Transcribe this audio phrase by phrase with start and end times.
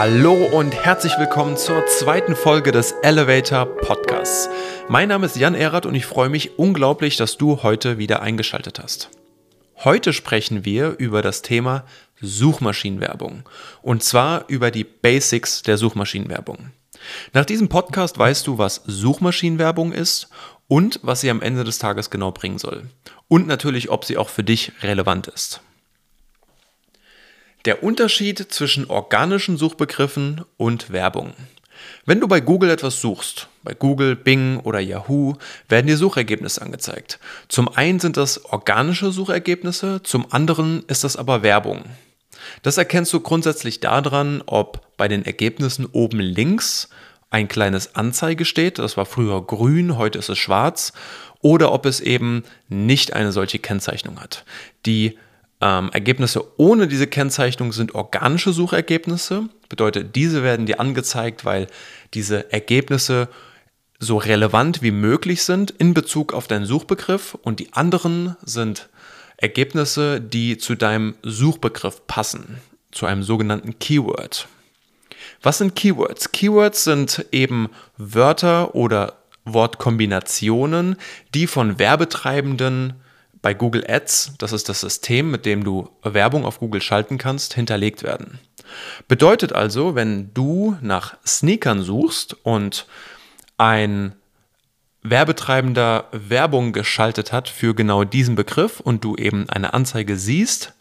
[0.00, 4.48] Hallo und herzlich willkommen zur zweiten Folge des Elevator Podcasts.
[4.88, 8.78] Mein Name ist Jan Erath und ich freue mich unglaublich, dass du heute wieder eingeschaltet
[8.80, 9.10] hast.
[9.78, 11.84] Heute sprechen wir über das Thema
[12.20, 13.42] Suchmaschinenwerbung
[13.82, 16.70] und zwar über die Basics der Suchmaschinenwerbung.
[17.32, 20.28] Nach diesem Podcast weißt du, was Suchmaschinenwerbung ist
[20.68, 22.84] und was sie am Ende des Tages genau bringen soll.
[23.26, 25.60] Und natürlich, ob sie auch für dich relevant ist.
[27.64, 31.32] Der Unterschied zwischen organischen Suchbegriffen und Werbung.
[32.06, 35.34] Wenn du bei Google etwas suchst, bei Google, Bing oder Yahoo,
[35.68, 37.18] werden dir Suchergebnisse angezeigt.
[37.48, 41.84] Zum einen sind das organische Suchergebnisse, zum anderen ist das aber Werbung.
[42.62, 46.88] Das erkennst du grundsätzlich daran, ob bei den Ergebnissen oben links
[47.30, 50.92] ein kleines Anzeige steht, das war früher grün, heute ist es schwarz,
[51.40, 54.44] oder ob es eben nicht eine solche Kennzeichnung hat.
[54.86, 55.18] Die
[55.60, 59.48] ähm, Ergebnisse ohne diese Kennzeichnung sind organische Suchergebnisse.
[59.68, 61.66] Bedeutet, diese werden dir angezeigt, weil
[62.14, 63.28] diese Ergebnisse
[63.98, 68.88] so relevant wie möglich sind in Bezug auf deinen Suchbegriff und die anderen sind
[69.36, 72.58] Ergebnisse, die zu deinem Suchbegriff passen,
[72.92, 74.46] zu einem sogenannten Keyword.
[75.42, 76.32] Was sind Keywords?
[76.32, 80.96] Keywords sind eben Wörter oder Wortkombinationen,
[81.34, 82.94] die von Werbetreibenden
[83.42, 87.54] bei Google Ads, das ist das System, mit dem du Werbung auf Google schalten kannst,
[87.54, 88.38] hinterlegt werden.
[89.06, 92.86] Bedeutet also, wenn du nach Sneakern suchst und
[93.56, 94.14] ein
[95.02, 100.74] Werbetreibender Werbung geschaltet hat für genau diesen Begriff und du eben eine Anzeige siehst,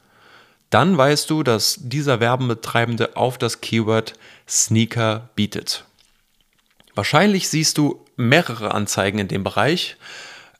[0.69, 4.13] dann weißt du, dass dieser Werbetreibende auf das Keyword
[4.47, 5.85] Sneaker bietet.
[6.93, 9.97] Wahrscheinlich siehst du mehrere Anzeigen in dem Bereich,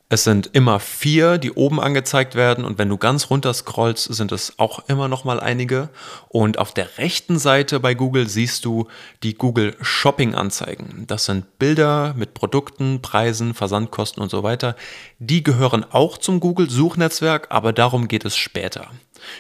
[0.10, 4.32] es sind immer vier, die oben angezeigt werden und wenn du ganz runter scrollst, sind
[4.32, 5.90] es auch immer noch mal einige.
[6.30, 8.88] Und auf der rechten Seite bei Google siehst du
[9.22, 11.04] die Google Shopping Anzeigen.
[11.08, 14.78] Das sind Bilder mit Produkten, Preisen, Versandkosten und so weiter.
[15.20, 18.88] Die gehören auch zum Google Suchnetzwerk, aber darum geht es später.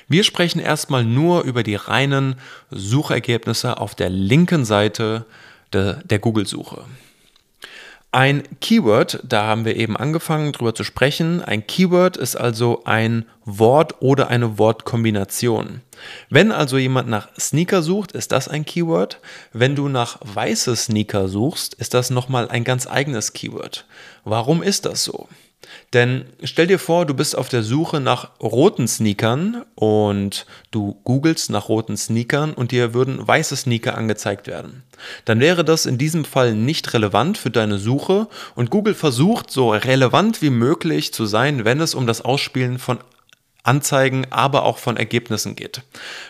[0.09, 2.35] Wir sprechen erstmal nur über die reinen
[2.71, 5.25] Suchergebnisse auf der linken Seite
[5.71, 6.83] der, der Google-Suche.
[8.11, 11.41] Ein Keyword, da haben wir eben angefangen drüber zu sprechen.
[11.41, 15.81] Ein Keyword ist also ein Wort oder eine Wortkombination.
[16.29, 19.19] Wenn also jemand nach Sneaker sucht, ist das ein Keyword.
[19.51, 23.85] Wenn du nach weiße Sneaker suchst, ist das nochmal ein ganz eigenes Keyword.
[24.23, 25.27] Warum ist das so?
[25.93, 31.49] Denn stell dir vor, du bist auf der Suche nach roten Sneakern und du googelst
[31.49, 34.83] nach roten Sneakern und dir würden weiße Sneaker angezeigt werden.
[35.25, 39.71] Dann wäre das in diesem Fall nicht relevant für deine Suche und Google versucht so
[39.71, 42.99] relevant wie möglich zu sein, wenn es um das Ausspielen von
[43.63, 45.81] Anzeigen, aber auch von Ergebnissen geht.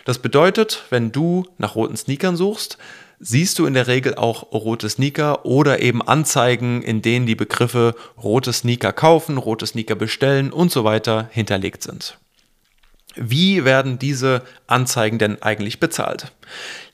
[0.04, 2.78] Das bedeutet, wenn du nach roten Sneakern suchst,
[3.20, 7.94] siehst du in der Regel auch rote Sneaker oder eben Anzeigen, in denen die Begriffe
[8.22, 12.18] rote Sneaker kaufen, rote Sneaker bestellen und so weiter hinterlegt sind.
[13.16, 16.32] Wie werden diese Anzeigen denn eigentlich bezahlt?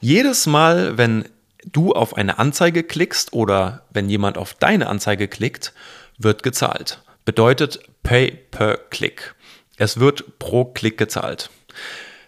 [0.01, 1.27] Jedes Mal, wenn
[1.71, 5.73] du auf eine Anzeige klickst oder wenn jemand auf deine Anzeige klickt,
[6.19, 7.03] wird gezahlt.
[7.25, 9.35] Bedeutet Pay per Click.
[9.77, 11.51] Es wird pro Klick gezahlt.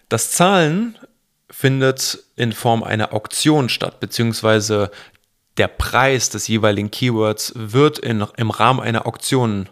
[0.09, 0.99] Das Zahlen
[1.59, 4.91] findet in Form einer Auktion statt, beziehungsweise
[5.57, 9.71] der Preis des jeweiligen Keywords wird in, im Rahmen einer Auktion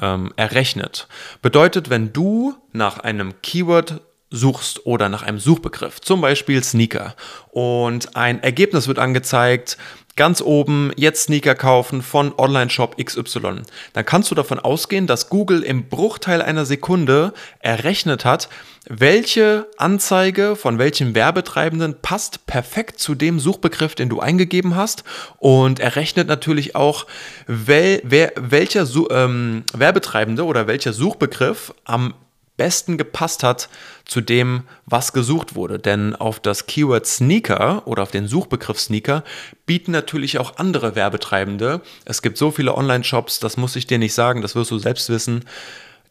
[0.00, 1.06] ähm, errechnet.
[1.40, 4.00] Bedeutet, wenn du nach einem Keyword
[4.30, 7.14] suchst oder nach einem Suchbegriff, zum Beispiel Sneaker,
[7.50, 9.78] und ein Ergebnis wird angezeigt,
[10.16, 13.62] ganz oben jetzt Sneaker kaufen von Online-Shop XY.
[13.92, 18.48] Dann kannst du davon ausgehen, dass Google im Bruchteil einer Sekunde errechnet hat,
[18.88, 25.04] welche Anzeige von welchem Werbetreibenden passt perfekt zu dem Suchbegriff, den du eingegeben hast.
[25.38, 27.06] Und errechnet natürlich auch,
[27.46, 32.14] wel, wer, welcher ähm, Werbetreibende oder welcher Suchbegriff am
[32.56, 33.68] besten gepasst hat
[34.04, 35.78] zu dem, was gesucht wurde.
[35.78, 39.24] Denn auf das Keyword Sneaker oder auf den Suchbegriff Sneaker
[39.66, 41.80] bieten natürlich auch andere Werbetreibende.
[42.04, 45.08] Es gibt so viele Online-Shops, das muss ich dir nicht sagen, das wirst du selbst
[45.08, 45.44] wissen.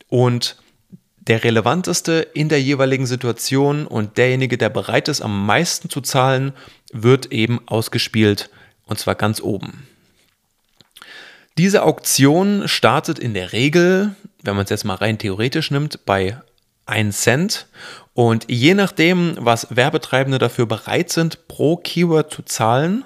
[0.08, 0.58] Und
[1.20, 6.54] der relevanteste in der jeweiligen Situation und derjenige, der bereit ist, am meisten zu zahlen,
[6.92, 8.50] wird eben ausgespielt
[8.86, 9.88] und zwar ganz oben.
[11.57, 16.38] Diese Auktion startet in der Regel, wenn man es jetzt mal rein theoretisch nimmt, bei
[16.86, 17.68] 1 Cent.
[18.13, 23.03] Und je nachdem, was Werbetreibende dafür bereit sind, pro Keyword zu zahlen,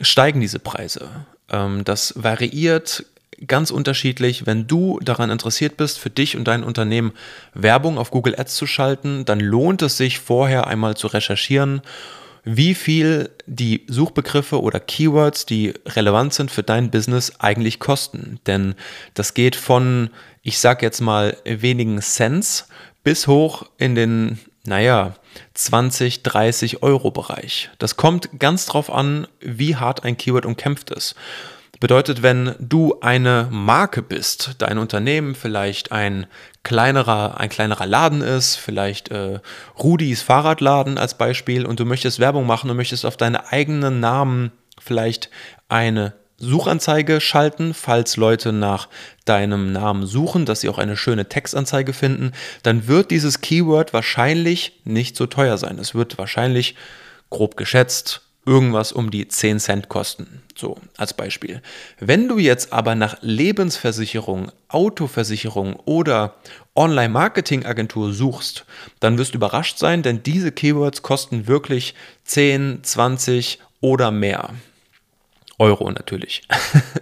[0.00, 1.08] steigen diese Preise.
[1.50, 3.04] Ähm, das variiert
[3.46, 4.46] ganz unterschiedlich.
[4.46, 7.12] Wenn du daran interessiert bist, für dich und dein Unternehmen
[7.54, 11.82] Werbung auf Google Ads zu schalten, dann lohnt es sich vorher einmal zu recherchieren
[12.48, 18.38] wie viel die Suchbegriffe oder Keywords, die relevant sind für dein Business, eigentlich kosten.
[18.46, 18.76] Denn
[19.14, 20.10] das geht von,
[20.42, 22.68] ich sag jetzt mal, wenigen Cents
[23.02, 25.16] bis hoch in den, naja,
[25.54, 27.68] 20, 30 Euro Bereich.
[27.78, 31.16] Das kommt ganz drauf an, wie hart ein Keyword umkämpft ist.
[31.80, 36.26] Bedeutet, wenn du eine Marke bist, dein Unternehmen vielleicht ein
[36.66, 39.38] kleinerer, ein kleinerer Laden ist, vielleicht äh,
[39.78, 44.50] Rudis Fahrradladen als Beispiel und du möchtest Werbung machen und möchtest auf deine eigenen Namen
[44.80, 45.30] vielleicht
[45.68, 48.88] eine Suchanzeige schalten, falls Leute nach
[49.24, 52.32] deinem Namen suchen, dass sie auch eine schöne Textanzeige finden,
[52.64, 55.78] dann wird dieses Keyword wahrscheinlich nicht so teuer sein.
[55.78, 56.74] Es wird wahrscheinlich
[57.30, 60.42] grob geschätzt irgendwas um die 10 Cent kosten.
[60.56, 61.60] So als Beispiel.
[61.98, 66.36] Wenn du jetzt aber nach Lebensversicherung, Autoversicherung oder
[66.74, 68.64] Online-Marketing-Agentur suchst,
[69.00, 71.94] dann wirst du überrascht sein, denn diese Keywords kosten wirklich
[72.24, 74.50] 10, 20 oder mehr.
[75.58, 76.42] Euro natürlich.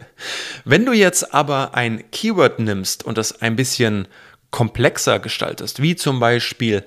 [0.64, 4.08] Wenn du jetzt aber ein Keyword nimmst und das ein bisschen
[4.50, 6.84] komplexer gestaltest, wie zum Beispiel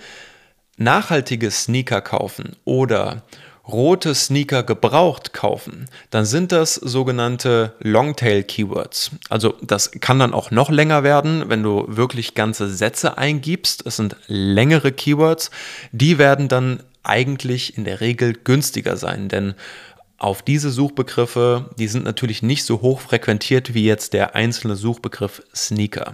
[0.78, 3.24] nachhaltige Sneaker kaufen oder
[3.68, 9.12] rote Sneaker gebraucht kaufen, dann sind das sogenannte Longtail-Keywords.
[9.30, 13.86] Also das kann dann auch noch länger werden, wenn du wirklich ganze Sätze eingibst.
[13.86, 15.52] Es sind längere Keywords.
[15.92, 19.56] Die werden dann eigentlich in der Regel günstiger sein, denn
[20.18, 25.44] auf diese Suchbegriffe, die sind natürlich nicht so hoch frequentiert wie jetzt der einzelne Suchbegriff
[25.56, 26.14] Sneaker.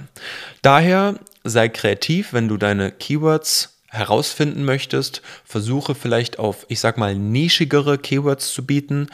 [0.61, 7.15] Daher sei kreativ, wenn du deine Keywords herausfinden möchtest, versuche vielleicht auf, ich sag mal,
[7.15, 9.07] nischigere Keywords zu bieten.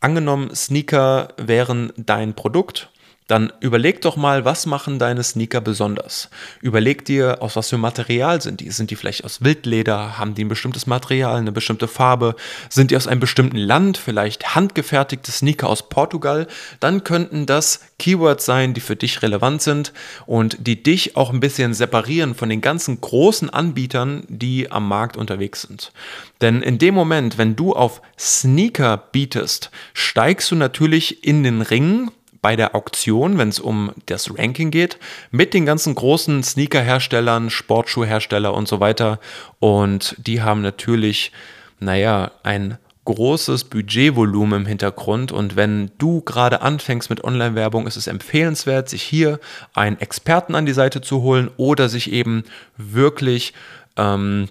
[0.00, 2.90] Angenommen, Sneaker wären dein Produkt
[3.28, 6.30] dann überleg doch mal, was machen deine Sneaker besonders?
[6.62, 8.70] Überleg dir, aus was für Material sind die?
[8.70, 10.18] Sind die vielleicht aus Wildleder?
[10.18, 12.36] Haben die ein bestimmtes Material, eine bestimmte Farbe?
[12.70, 13.98] Sind die aus einem bestimmten Land?
[13.98, 16.46] Vielleicht handgefertigte Sneaker aus Portugal?
[16.80, 19.92] Dann könnten das Keywords sein, die für dich relevant sind
[20.24, 25.18] und die dich auch ein bisschen separieren von den ganzen großen Anbietern, die am Markt
[25.18, 25.92] unterwegs sind.
[26.40, 32.10] Denn in dem Moment, wenn du auf Sneaker bietest, steigst du natürlich in den Ring
[32.40, 34.98] bei der Auktion, wenn es um das Ranking geht,
[35.30, 39.18] mit den ganzen großen Sneaker-Herstellern, Sportschuhhersteller und so weiter.
[39.58, 41.32] Und die haben natürlich,
[41.80, 45.32] naja, ein großes Budgetvolumen im Hintergrund.
[45.32, 49.40] Und wenn du gerade anfängst mit Online-Werbung, ist es empfehlenswert, sich hier
[49.72, 52.44] einen Experten an die Seite zu holen oder sich eben
[52.76, 53.54] wirklich
[53.96, 54.48] ähm,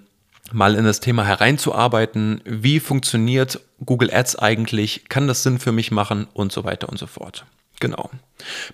[0.51, 2.41] mal in das Thema hereinzuarbeiten.
[2.45, 5.05] Wie funktioniert Google Ads eigentlich?
[5.07, 6.27] Kann das Sinn für mich machen?
[6.33, 7.45] Und so weiter und so fort.
[7.79, 8.09] Genau.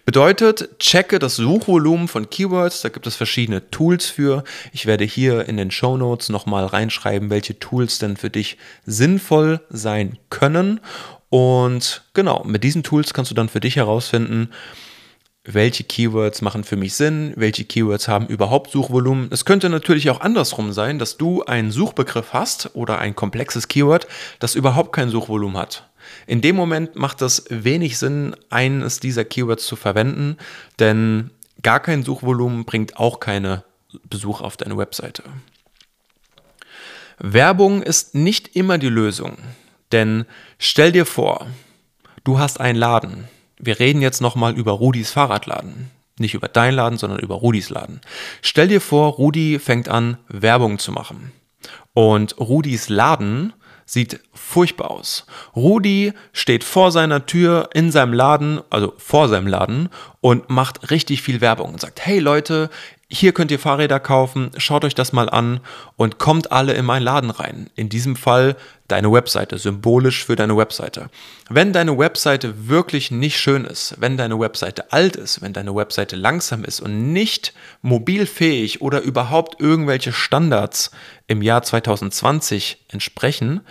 [0.06, 2.82] Bedeutet, checke das Suchvolumen von Keywords.
[2.82, 4.44] Da gibt es verschiedene Tools für.
[4.72, 9.62] Ich werde hier in den Show Notes nochmal reinschreiben, welche Tools denn für dich sinnvoll
[9.70, 10.80] sein können.
[11.30, 14.50] Und genau, mit diesen Tools kannst du dann für dich herausfinden,
[15.46, 19.28] welche Keywords machen für mich Sinn, welche Keywords haben überhaupt Suchvolumen.
[19.32, 24.08] Es könnte natürlich auch andersrum sein, dass du einen Suchbegriff hast oder ein komplexes Keyword,
[24.40, 25.90] das überhaupt kein Suchvolumen hat.
[26.28, 30.38] In dem Moment macht es wenig Sinn, eines dieser Keywords zu verwenden,
[30.80, 33.64] denn gar kein Suchvolumen bringt auch keine
[34.10, 35.24] Besuch auf deine Webseite.
[37.20, 39.38] Werbung ist nicht immer die Lösung,
[39.92, 40.26] denn
[40.58, 41.48] stell dir vor,
[42.24, 43.28] du hast einen Laden.
[43.58, 45.90] Wir reden jetzt nochmal über Rudis Fahrradladen.
[46.20, 48.02] Nicht über deinen Laden, sondern über Rudis Laden.
[48.42, 51.32] Stell dir vor, Rudi fängt an, Werbung zu machen.
[51.94, 53.54] Und Rudis Laden
[53.86, 55.26] sieht furchtbar aus.
[55.56, 59.90] Rudi steht vor seiner Tür in seinem Laden, also vor seinem Laden
[60.22, 62.70] und macht richtig viel Werbung und sagt, hey Leute,
[63.14, 65.60] hier könnt ihr Fahrräder kaufen, schaut euch das mal an
[65.98, 67.70] und kommt alle in meinen Laden rein.
[67.76, 68.56] In diesem Fall
[68.88, 71.12] deine Webseite, symbolisch für deine Webseite.
[71.48, 76.16] Wenn deine Webseite wirklich nicht schön ist, wenn deine Webseite alt ist, wenn deine Webseite
[76.16, 77.54] langsam ist und nicht
[77.84, 80.90] mobilfähig oder überhaupt irgendwelche Standards
[81.28, 83.62] im Jahr 2020 entsprechen,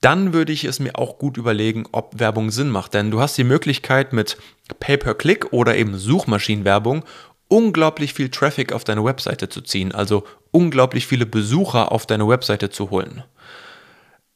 [0.00, 2.92] dann würde ich es mir auch gut überlegen, ob Werbung Sinn macht.
[2.92, 4.36] Denn du hast die Möglichkeit mit
[4.80, 7.04] Pay-per-Click oder eben Suchmaschinenwerbung
[7.52, 12.70] unglaublich viel Traffic auf deine Webseite zu ziehen, also unglaublich viele Besucher auf deine Webseite
[12.70, 13.24] zu holen.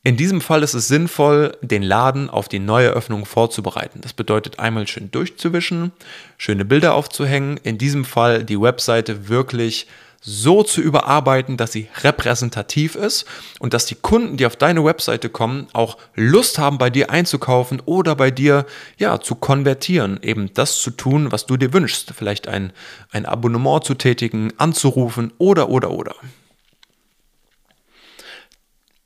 [0.03, 4.03] In diesem Fall ist es sinnvoll, den Laden auf die neue Öffnung vorzubereiten.
[4.03, 5.93] Das bedeutet einmal schön durchzuwischen,
[6.37, 9.87] schöne Bilder aufzuhängen, in diesem Fall die Webseite wirklich
[10.29, 13.27] so zu überarbeiten, dass sie repräsentativ ist
[13.61, 17.81] und dass die Kunden, die auf deine Webseite kommen, auch Lust haben, bei dir einzukaufen
[17.87, 18.67] oder bei dir
[18.99, 22.73] ja zu konvertieren, eben das zu tun, was du dir wünschst, vielleicht ein,
[23.13, 26.17] ein Abonnement zu tätigen, anzurufen oder oder oder.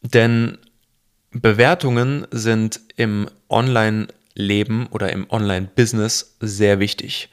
[0.01, 0.57] Denn
[1.33, 7.29] Bewertungen sind im Online-Leben oder im Online-Business sehr wichtig.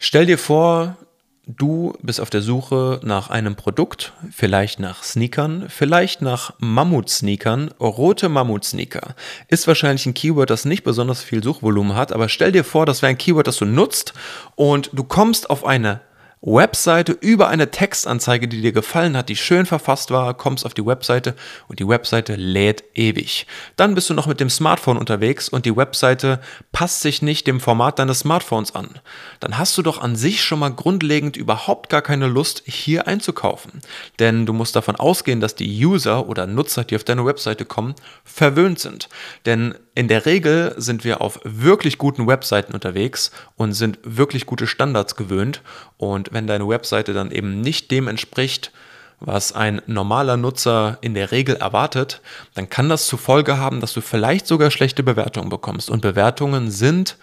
[0.00, 0.96] Stell dir vor,
[1.46, 8.28] du bist auf der Suche nach einem Produkt, vielleicht nach Sneakern, vielleicht nach Mammut-Sneakern, rote
[8.28, 9.14] Mammut-Sneaker.
[9.48, 13.02] Ist wahrscheinlich ein Keyword, das nicht besonders viel Suchvolumen hat, aber stell dir vor, das
[13.02, 14.14] wäre ein Keyword, das du nutzt
[14.54, 16.00] und du kommst auf eine
[16.44, 20.84] Webseite über eine Textanzeige, die dir gefallen hat, die schön verfasst war, kommst auf die
[20.84, 21.36] Webseite
[21.68, 23.46] und die Webseite lädt ewig.
[23.76, 26.40] Dann bist du noch mit dem Smartphone unterwegs und die Webseite
[26.72, 28.98] passt sich nicht dem Format deines Smartphones an.
[29.38, 33.80] Dann hast du doch an sich schon mal grundlegend überhaupt gar keine Lust, hier einzukaufen.
[34.18, 37.94] Denn du musst davon ausgehen, dass die User oder Nutzer, die auf deine Webseite kommen,
[38.24, 39.08] verwöhnt sind.
[39.46, 44.66] Denn in der Regel sind wir auf wirklich guten Webseiten unterwegs und sind wirklich gute
[44.66, 45.62] Standards gewöhnt.
[45.98, 48.72] Und wenn deine Webseite dann eben nicht dem entspricht,
[49.20, 52.20] was ein normaler Nutzer in der Regel erwartet,
[52.54, 55.90] dann kann das zur Folge haben, dass du vielleicht sogar schlechte Bewertungen bekommst.
[55.90, 57.16] Und Bewertungen sind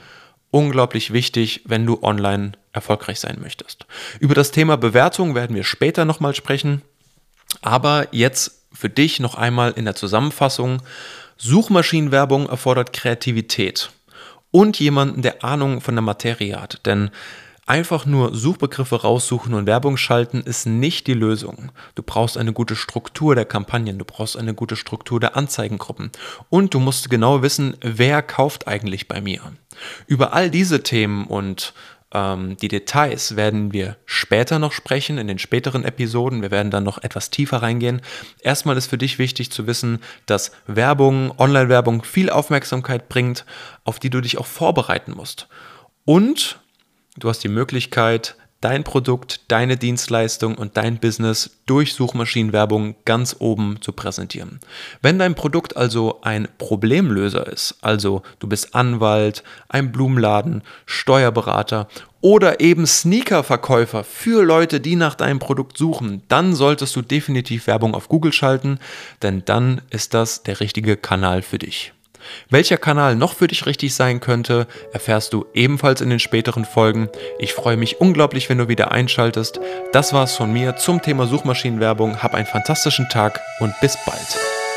[0.52, 3.86] unglaublich wichtig, wenn du online erfolgreich sein möchtest.
[4.20, 6.82] Über das Thema Bewertung werden wir später nochmal sprechen.
[7.62, 10.82] Aber jetzt für dich noch einmal in der Zusammenfassung.
[11.38, 13.90] Suchmaschinenwerbung erfordert Kreativität
[14.52, 16.86] und jemanden, der Ahnung von der Materie hat.
[16.86, 17.12] Denn
[17.70, 21.72] einfach nur Suchbegriffe raussuchen und Werbung schalten ist nicht die Lösung.
[21.94, 26.12] Du brauchst eine gute Struktur der Kampagnen, du brauchst eine gute Struktur der Anzeigengruppen
[26.50, 29.42] und du musst genau wissen, wer kauft eigentlich bei mir.
[30.08, 31.74] Über all diese Themen und
[32.12, 36.42] ähm, die Details werden wir später noch sprechen, in den späteren Episoden.
[36.42, 38.02] Wir werden dann noch etwas tiefer reingehen.
[38.42, 43.46] Erstmal ist für dich wichtig zu wissen, dass Werbung, Online-Werbung viel Aufmerksamkeit bringt,
[43.84, 45.48] auf die du dich auch vorbereiten musst.
[46.04, 46.60] Und
[47.20, 53.78] du hast die Möglichkeit, dein Produkt, deine Dienstleistung und dein Business durch Suchmaschinenwerbung ganz oben
[53.82, 54.60] zu präsentieren.
[55.02, 61.88] Wenn dein Produkt also ein Problemlöser ist, also du bist Anwalt, ein Blumenladen, Steuerberater
[62.22, 67.96] oder eben Sneakerverkäufer für Leute, die nach deinem Produkt suchen, dann solltest du definitiv Werbung
[67.96, 68.80] auf Google schalten,
[69.22, 71.94] denn dann ist das der richtige Kanal für dich.
[72.50, 77.10] Welcher Kanal noch für dich richtig sein könnte, erfährst du ebenfalls in den späteren Folgen.
[77.40, 79.60] Ich freue mich unglaublich, wenn du wieder einschaltest.
[79.92, 82.22] Das war's von mir zum Thema Suchmaschinenwerbung.
[82.22, 84.69] Hab einen fantastischen Tag und bis bald.